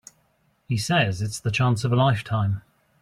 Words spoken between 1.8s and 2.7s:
of a lifetime.